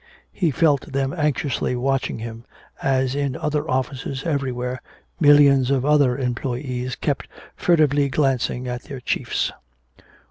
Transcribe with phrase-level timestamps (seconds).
[0.31, 2.43] He felt them anxiously watching him
[2.81, 4.81] as in other offices everywhere
[5.19, 9.51] millions of other employees kept furtively glancing at their chiefs.